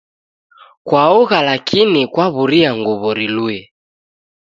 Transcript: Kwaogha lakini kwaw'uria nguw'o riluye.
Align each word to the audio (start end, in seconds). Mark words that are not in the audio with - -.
Kwaogha 0.87 1.39
lakini 1.49 2.01
kwaw'uria 2.13 2.69
nguw'o 2.77 3.09
riluye. 3.17 3.61